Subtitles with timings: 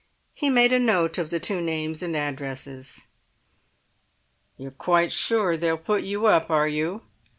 [0.33, 3.05] He made a note of the two names and addresses.
[4.57, 7.03] "You're quite sure they'll put you up, are you?"